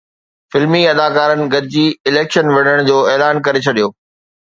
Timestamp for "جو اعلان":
2.91-3.45